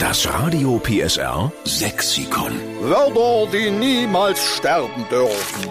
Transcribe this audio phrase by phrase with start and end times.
[0.00, 2.52] Das Radio PSR Sexikon.
[2.80, 5.70] Wörter, die niemals sterben dürfen.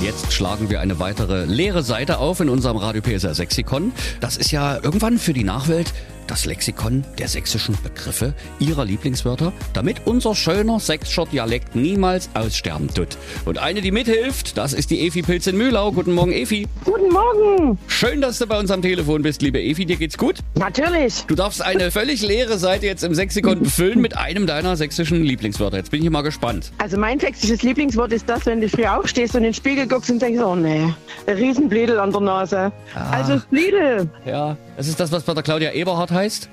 [0.00, 3.92] Jetzt schlagen wir eine weitere leere Seite auf in unserem Radio PSR Sexikon.
[4.20, 5.92] Das ist ja irgendwann für die Nachwelt
[6.26, 13.16] das Lexikon der sächsischen Begriffe ihrer Lieblingswörter, damit unser schöner sächsischer Dialekt niemals aussterben tut.
[13.44, 15.92] Und eine, die mithilft, das ist die Evi Pilz in Mühlau.
[15.92, 16.66] Guten Morgen, Evi.
[16.84, 17.78] Guten Morgen.
[17.86, 19.86] Schön, dass du bei uns am Telefon bist, liebe Evi.
[19.86, 20.36] Dir geht's gut?
[20.56, 21.24] Natürlich.
[21.26, 25.76] Du darfst eine völlig leere Seite jetzt im Sexikon befüllen mit einem deiner sächsischen Lieblingswörter.
[25.78, 26.72] Jetzt bin ich mal gespannt.
[26.78, 30.10] Also mein sächsisches Lieblingswort ist das, wenn du früh aufstehst und in den Spiegel guckst
[30.10, 30.92] und denkst, oh nee,
[31.26, 32.72] ein Riesenbledel an der Nase.
[33.10, 34.08] Also Bledel.
[34.24, 36.48] Ja, das ist das, was bei der Claudia Eberhardt heißt.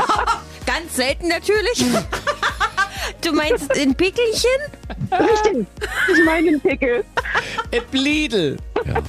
[0.66, 1.84] Ganz selten natürlich.
[3.22, 4.50] Du meinst ein Pickelchen?
[5.10, 5.66] Richtig.
[6.12, 7.04] Ich meine den Pickel.
[7.70, 8.58] Äh, Bliedel.
[8.86, 9.02] Ja.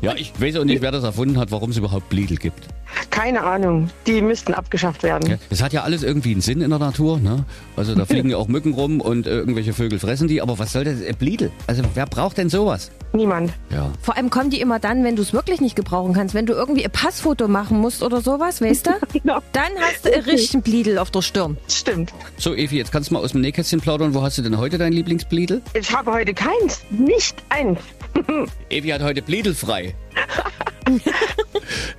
[0.00, 2.66] ja, ich weiß auch nicht, wer das erfunden hat, warum es überhaupt Bliedel gibt.
[3.14, 3.90] Keine Ahnung.
[4.08, 5.30] Die müssten abgeschafft werden.
[5.30, 7.44] Ja, Das hat ja alles irgendwie einen Sinn in der Natur, ne?
[7.76, 10.72] Also da fliegen ja auch Mücken rum und äh, irgendwelche Vögel fressen die, aber was
[10.72, 11.00] soll das?
[11.00, 11.52] Äh, Bliedel.
[11.68, 12.90] Also wer braucht denn sowas?
[13.12, 13.52] Niemand.
[13.70, 13.92] Ja.
[14.02, 16.34] Vor allem kommen die immer dann, wenn du es wirklich nicht gebrauchen kannst.
[16.34, 18.90] Wenn du irgendwie ein Passfoto machen musst oder sowas, weißt du?
[19.12, 19.38] Genau.
[19.52, 21.56] Dann hast du einen richtigen Bliedel auf der Stirn.
[21.68, 22.12] Stimmt.
[22.36, 24.12] So, Evi, jetzt kannst du mal aus dem Nähkästchen plaudern.
[24.12, 25.62] Wo hast du denn heute dein Lieblingsbliedel?
[25.74, 26.80] Ich habe heute keins.
[26.90, 27.78] Nicht eins.
[28.70, 29.94] Evi hat heute Bliedel frei.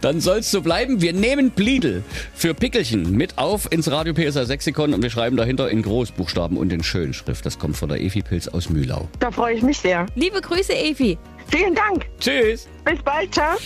[0.06, 1.02] Dann soll's so bleiben.
[1.02, 2.04] Wir nehmen Bliedel
[2.36, 6.72] für Pickelchen mit auf ins Radio PSR Sexikon und wir schreiben dahinter in Großbuchstaben und
[6.72, 7.44] in Schönschrift.
[7.44, 9.10] Das kommt von der Evi Pilz aus Mühlau.
[9.20, 10.06] Da freue ich mich sehr.
[10.14, 11.18] Liebe Grüße, Evi.
[11.48, 12.06] Vielen Dank.
[12.20, 12.68] Tschüss.
[12.84, 13.34] Bis bald.
[13.34, 13.58] Ciao.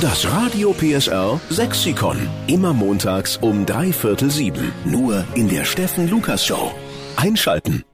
[0.00, 2.16] Das Radio PSR Sexikon.
[2.46, 4.72] Immer montags um drei Viertel sieben.
[4.86, 6.72] Nur in der Steffen Lukas Show.
[7.16, 7.84] Einschalten.